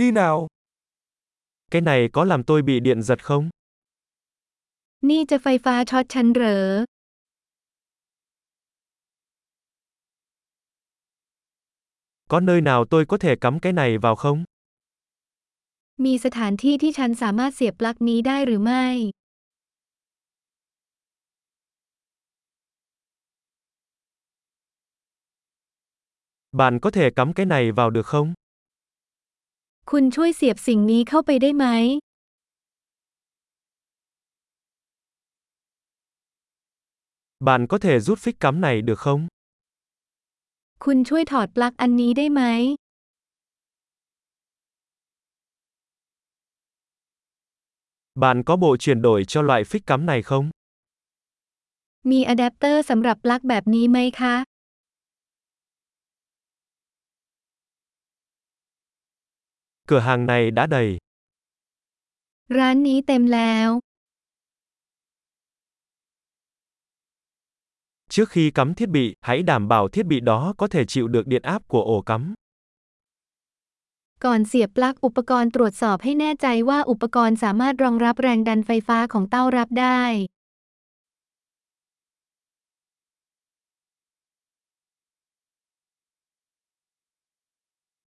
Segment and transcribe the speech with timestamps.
[0.00, 0.47] Đi nào.
[1.71, 3.49] Cái này có làm tôi bị điện giật không?
[5.09, 6.63] นี่จะไฟฟ้าช็อตฉันเหรอ
[12.31, 14.39] Có nơi nào tôi có thể cắm cái này vào không?
[16.05, 18.85] มีสถานที่ที่ฉันสามารถเสียบปลั๊กนี้ได้หรือไม่
[26.59, 28.33] Bạn có thể cắm cái này vào được không?
[29.90, 31.66] คุณช่วยเสียบสิ่งนี้เข้าไปได้ไหม
[37.40, 39.20] Bạn có thể rút phích cắm này được không?
[40.84, 42.42] คุณช่วยถอดปลั๊กอันนี้ได้ไหม
[48.22, 50.46] Bạn có bộ chuyển đổi cho loại phích cắm này không?
[52.10, 54.34] มีอะแดปเตอร์สำหรับปลั๊กแบบนี้ไหมคะ
[59.91, 60.97] Cửa hàng này đã đầy.
[62.57, 63.69] ร้านนี้เต็มแล้ว
[68.09, 71.27] Trước khi cắm thiết bị, hãy đảm bảo thiết bị đó có thể chịu được
[71.27, 72.21] điện áp của ổ cắm.
[74.25, 80.01] ก่อนเสียบปลั๊กอุปกรณ์ตรวจสอบให้แน่ใจว่าอุปกรณ์สามารถรองรับแรงดันไฟฟ้าของเต้ารับได้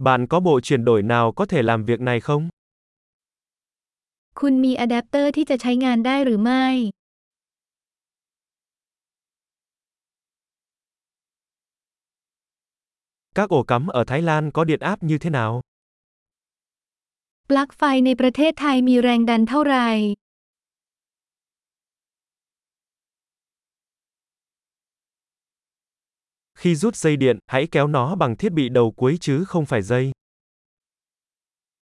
[0.03, 2.49] Bạn có bộ chuyển đổi nào có thể làm việc này không?
[4.39, 6.65] คุณมีอะแดปเตอร์ที่จะใช้งานได้หรือไม่
[13.37, 15.51] Các ổ cắm ở Thái Lan có điện áp như thế nào?
[17.49, 19.89] ปลั๊กไฟในประเทศไทยมีแรงดันเท่าไหร่
[26.63, 29.81] Khi rút dây điện, hãy kéo nó bằng thiết bị đầu cuối chứ không phải
[29.81, 30.11] dây.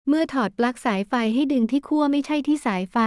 [0.09, 2.97] เมื่อถอดปลั๊กสายไฟให้ดึงที่ขั้วไม่ใช่ที่สายไฟ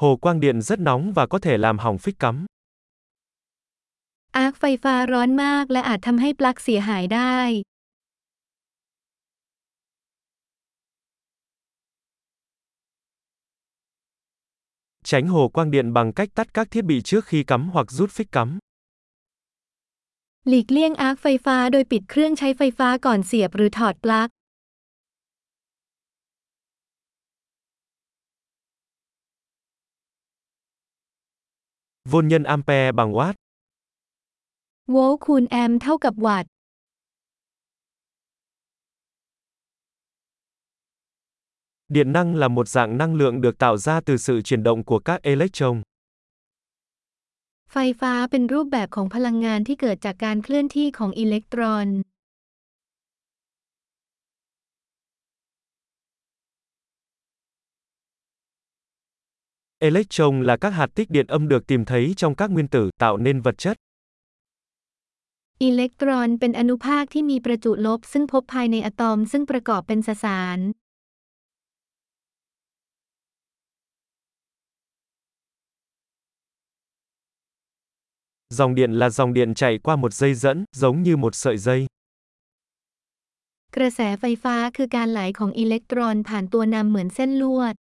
[0.00, 2.36] Hồ quang điện rất nóng và có thể làm hỏng phích cắm.
[4.36, 7.36] อาร์คไฟฟ้าร้อนมากและอาจทำให้ปลั๊กเสียหายได้
[15.10, 18.10] Tránh hồ quang điện bằng cách tắt các thiết bị trước khi cắm hoặc rút
[18.10, 18.58] phích cắm.
[20.48, 24.28] หลีกเลี่ยงอาร์คไฟฟ้าโดยปิดเครื่องใช้ไฟฟ้าก่อนเสียบหรือถอดปลั๊ก
[32.10, 33.34] Vôn nhân ampere bằng watt.
[34.92, 36.50] โวลต์
[41.90, 44.98] Điện năng là một dạng năng lượng được tạo ra từ sự chuyển động của
[44.98, 45.82] các electron.
[47.72, 51.88] ไฟฟ้าเป็นรูปแบบของพลังงานที่เกิดจากการเคลื่อนที่ของอิเล็กตรอน
[59.88, 63.16] Electron là các hạt tích điện âm được tìm thấy trong các nguyên tử, tạo
[63.16, 63.76] nên vật chất.
[65.64, 70.58] อิเล็กตรอนเป็นอนุภาคที่มีประจุลบซึ่งพบภายในอะตอมซึ่งประกอบเป็นสสาร
[78.54, 81.86] Dòng điện là dòng điện chạy qua một dây dẫn, giống như một sợi dây.
[83.76, 87.74] กระแสไฟฟ้าคือการไหลของอิเล็กตรอนผ่านตัวนำเหมือนเส้นลวด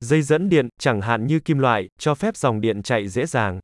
[0.00, 3.54] Dây dẫn điện, chẳng hạn như kim loại, cho phép dòng điện chạy dễ dàng.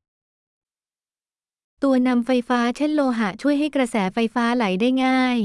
[1.83, 5.39] ตัวนำไฟฟ้าเช่นโลหะช่วยให้กระแสไฟฟ้าไหลได้ง่าย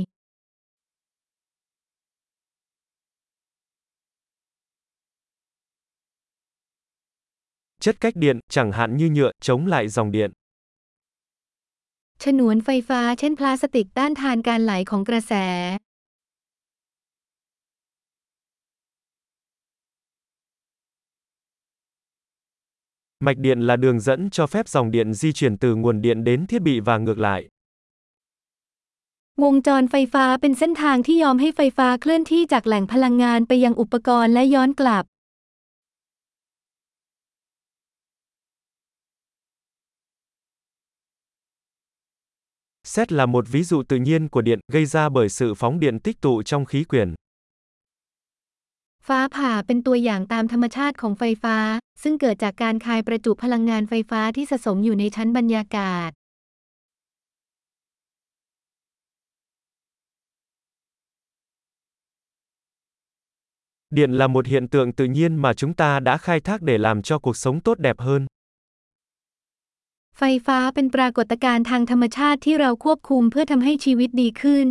[7.82, 10.32] Chất cách điện, chẳng hạn như nhựa, chống lại dòng điện.
[12.24, 15.34] ฉนวนไฟฟ้าเช่นพลาสติกต้านทานการไหลของกระแส
[23.26, 26.46] Mạch điện là đường dẫn cho phép dòng điện di chuyển từ nguồn điện đến
[26.50, 27.42] thiết bị và ngược lại.
[29.44, 35.06] วงจรไฟฟ้าเป็นเส้นทางที่ยอมให้ไฟฟ้าเคลื่อนที่จากแหล่งพลังงานไปยังอุปกรณ์และย้อนกลับ
[42.92, 46.00] Xét là một ví dụ tự nhiên của điện, gây ra bởi sự phóng điện
[46.00, 47.14] tích tụ trong khí quyển.
[49.08, 51.58] ฟ้าผ่าเป็นตัวอย่างตามธรรมชาติของไฟฟ้า
[52.04, 56.12] ซึ่งเกิดจากการคายประจุพลังงานไฟฟ้าที่สะสมอยู่ในชั้นบรรยากาศ
[63.90, 67.02] Điện là một hiện tượng tự nhiên mà chúng ta đã khai thác để làm
[67.02, 68.26] cho cuộc sống tốt đẹp hơn.
[70.25, 74.69] ไฟฟ้าเป็นปรากฏการณ์ทางธรรมชาติที่เราควบคุมเพื่อทำให้ชีวิตดีขึ้น